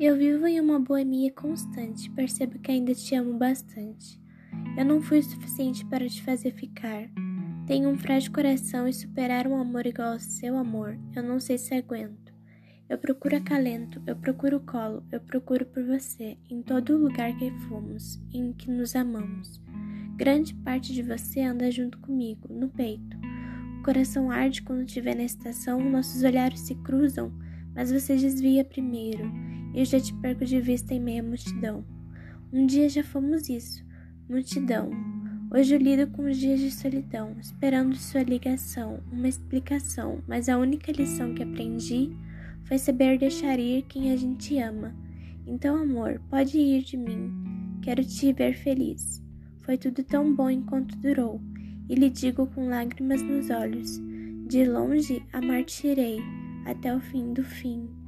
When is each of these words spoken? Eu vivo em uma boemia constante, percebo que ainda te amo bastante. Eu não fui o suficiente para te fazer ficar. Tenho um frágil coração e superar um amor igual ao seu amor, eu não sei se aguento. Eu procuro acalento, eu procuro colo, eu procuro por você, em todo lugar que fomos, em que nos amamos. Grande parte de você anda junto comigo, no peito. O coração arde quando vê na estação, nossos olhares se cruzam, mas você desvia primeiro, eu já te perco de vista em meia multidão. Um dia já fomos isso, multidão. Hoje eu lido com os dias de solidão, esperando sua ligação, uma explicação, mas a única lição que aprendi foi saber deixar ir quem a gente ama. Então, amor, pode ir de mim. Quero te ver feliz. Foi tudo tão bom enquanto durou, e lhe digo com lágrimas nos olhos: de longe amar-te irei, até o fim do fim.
Eu 0.00 0.16
vivo 0.16 0.46
em 0.46 0.58
uma 0.58 0.80
boemia 0.80 1.30
constante, 1.30 2.10
percebo 2.12 2.58
que 2.58 2.72
ainda 2.72 2.94
te 2.94 3.14
amo 3.14 3.36
bastante. 3.36 4.18
Eu 4.74 4.82
não 4.82 5.02
fui 5.02 5.18
o 5.18 5.22
suficiente 5.22 5.84
para 5.84 6.08
te 6.08 6.22
fazer 6.22 6.52
ficar. 6.52 7.10
Tenho 7.66 7.90
um 7.90 7.98
frágil 7.98 8.32
coração 8.32 8.88
e 8.88 8.94
superar 8.94 9.46
um 9.46 9.54
amor 9.54 9.84
igual 9.84 10.12
ao 10.12 10.18
seu 10.18 10.56
amor, 10.56 10.98
eu 11.14 11.22
não 11.22 11.38
sei 11.38 11.58
se 11.58 11.74
aguento. 11.74 12.32
Eu 12.88 12.96
procuro 12.96 13.36
acalento, 13.36 14.00
eu 14.06 14.16
procuro 14.16 14.58
colo, 14.60 15.04
eu 15.12 15.20
procuro 15.20 15.66
por 15.66 15.84
você, 15.84 16.38
em 16.48 16.62
todo 16.62 16.96
lugar 16.96 17.36
que 17.36 17.50
fomos, 17.68 18.18
em 18.32 18.54
que 18.54 18.70
nos 18.70 18.96
amamos. 18.96 19.60
Grande 20.16 20.54
parte 20.54 20.94
de 20.94 21.02
você 21.02 21.42
anda 21.42 21.70
junto 21.70 21.98
comigo, 21.98 22.48
no 22.50 22.70
peito. 22.70 23.18
O 23.78 23.82
coração 23.82 24.30
arde 24.30 24.62
quando 24.62 24.88
vê 24.88 25.14
na 25.14 25.24
estação, 25.24 25.78
nossos 25.78 26.22
olhares 26.22 26.60
se 26.60 26.74
cruzam, 26.76 27.30
mas 27.74 27.92
você 27.92 28.16
desvia 28.16 28.64
primeiro, 28.64 29.30
eu 29.74 29.84
já 29.84 30.00
te 30.00 30.12
perco 30.14 30.44
de 30.44 30.60
vista 30.60 30.94
em 30.94 31.00
meia 31.00 31.22
multidão. 31.22 31.84
Um 32.52 32.66
dia 32.66 32.88
já 32.88 33.04
fomos 33.04 33.48
isso, 33.48 33.84
multidão. 34.28 34.90
Hoje 35.52 35.74
eu 35.74 35.78
lido 35.80 36.06
com 36.12 36.30
os 36.30 36.36
dias 36.36 36.60
de 36.60 36.70
solidão, 36.70 37.36
esperando 37.40 37.96
sua 37.96 38.22
ligação, 38.22 39.00
uma 39.10 39.28
explicação, 39.28 40.22
mas 40.26 40.48
a 40.48 40.58
única 40.58 40.92
lição 40.92 41.34
que 41.34 41.42
aprendi 41.42 42.16
foi 42.64 42.78
saber 42.78 43.18
deixar 43.18 43.58
ir 43.58 43.82
quem 43.82 44.12
a 44.12 44.16
gente 44.16 44.56
ama. 44.58 44.94
Então, 45.46 45.76
amor, 45.76 46.20
pode 46.30 46.56
ir 46.56 46.84
de 46.84 46.96
mim. 46.96 47.32
Quero 47.82 48.04
te 48.04 48.32
ver 48.32 48.54
feliz. 48.54 49.20
Foi 49.62 49.76
tudo 49.76 50.04
tão 50.04 50.34
bom 50.34 50.50
enquanto 50.50 50.96
durou, 50.96 51.40
e 51.88 51.94
lhe 51.94 52.10
digo 52.10 52.46
com 52.46 52.68
lágrimas 52.68 53.22
nos 53.22 53.50
olhos: 53.50 54.00
de 54.46 54.64
longe 54.64 55.22
amar-te 55.32 55.88
irei, 55.88 56.20
até 56.64 56.94
o 56.94 57.00
fim 57.00 57.32
do 57.32 57.42
fim. 57.42 57.99